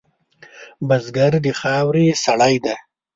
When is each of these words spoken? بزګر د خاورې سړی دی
بزګر 0.87 1.33
د 1.45 1.47
خاورې 1.59 2.05
سړی 2.23 2.55
دی 2.63 2.75